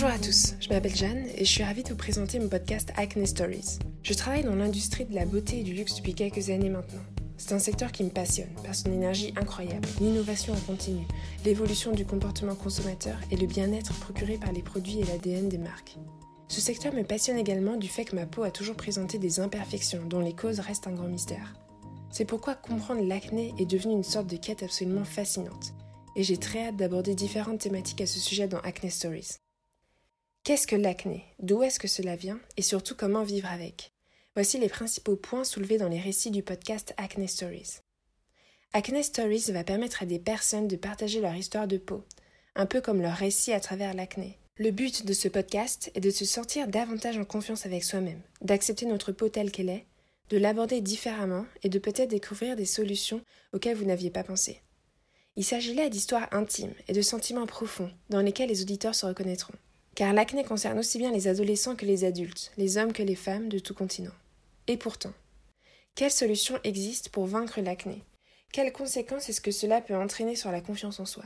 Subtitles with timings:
[0.00, 2.92] Bonjour à tous, je m'appelle Jeanne et je suis ravie de vous présenter mon podcast
[2.96, 3.80] Acne Stories.
[4.04, 7.02] Je travaille dans l'industrie de la beauté et du luxe depuis quelques années maintenant.
[7.36, 11.04] C'est un secteur qui me passionne par son énergie incroyable, l'innovation en continu,
[11.44, 15.96] l'évolution du comportement consommateur et le bien-être procuré par les produits et l'ADN des marques.
[16.46, 20.06] Ce secteur me passionne également du fait que ma peau a toujours présenté des imperfections
[20.06, 21.54] dont les causes restent un grand mystère.
[22.12, 25.74] C'est pourquoi comprendre l'acné est devenu une sorte de quête absolument fascinante.
[26.14, 29.38] Et j'ai très hâte d'aborder différentes thématiques à ce sujet dans Acne Stories.
[30.44, 31.24] Qu'est-ce que l'acné?
[31.40, 32.40] D'où est-ce que cela vient?
[32.56, 33.92] Et surtout comment vivre avec?
[34.34, 37.80] Voici les principaux points soulevés dans les récits du podcast Acne Stories.
[38.72, 42.02] Acne Stories va permettre à des personnes de partager leur histoire de peau,
[42.54, 44.38] un peu comme leur récit à travers l'acné.
[44.56, 48.86] Le but de ce podcast est de se sentir davantage en confiance avec soi-même, d'accepter
[48.86, 49.86] notre peau telle qu'elle est,
[50.30, 54.62] de l'aborder différemment et de peut-être découvrir des solutions auxquelles vous n'aviez pas pensé.
[55.36, 59.54] Il s'agit là d'histoires intimes et de sentiments profonds dans lesquels les auditeurs se reconnaîtront
[59.98, 63.48] car l'acné concerne aussi bien les adolescents que les adultes, les hommes que les femmes
[63.48, 64.12] de tout continent.
[64.68, 65.12] Et pourtant,
[65.96, 68.04] quelles solutions existent pour vaincre l'acné?
[68.52, 71.24] Quelles conséquences est-ce que cela peut entraîner sur la confiance en soi?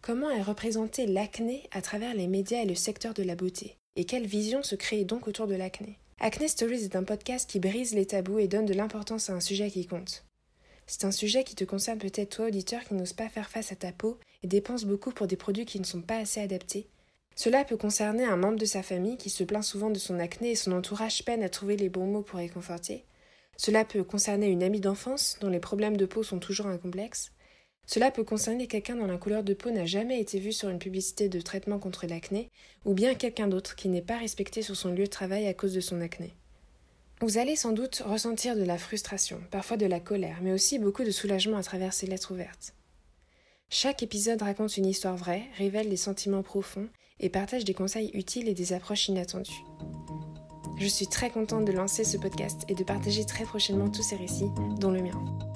[0.00, 3.76] Comment est représenté l'acné à travers les médias et le secteur de la beauté?
[3.94, 5.98] Et quelle vision se crée donc autour de l'acné?
[6.18, 9.40] Acne Stories est un podcast qui brise les tabous et donne de l'importance à un
[9.40, 10.24] sujet qui compte.
[10.86, 13.76] C'est un sujet qui te concerne peut-être toi, auditeur, qui n'ose pas faire face à
[13.76, 16.88] ta peau et dépense beaucoup pour des produits qui ne sont pas assez adaptés,
[17.38, 20.50] cela peut concerner un membre de sa famille qui se plaint souvent de son acné
[20.50, 23.04] et son entourage peine à trouver les bons mots pour réconforter.
[23.56, 27.30] Cela peut concerner une amie d'enfance dont les problèmes de peau sont toujours un complexe.
[27.86, 30.80] Cela peut concerner quelqu'un dont la couleur de peau n'a jamais été vue sur une
[30.80, 32.50] publicité de traitement contre l'acné,
[32.84, 35.74] ou bien quelqu'un d'autre qui n'est pas respecté sur son lieu de travail à cause
[35.74, 36.34] de son acné.
[37.20, 41.04] Vous allez sans doute ressentir de la frustration, parfois de la colère, mais aussi beaucoup
[41.04, 42.74] de soulagement à travers ces lettres ouvertes.
[43.70, 46.88] Chaque épisode raconte une histoire vraie, révèle des sentiments profonds
[47.20, 49.64] et partage des conseils utiles et des approches inattendues.
[50.78, 54.16] Je suis très contente de lancer ce podcast et de partager très prochainement tous ces
[54.16, 55.47] récits, dont le mien.